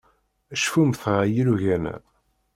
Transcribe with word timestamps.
Cfumt 0.61 1.01
ɣef 1.13 1.21
yilugan-a. 1.33 1.95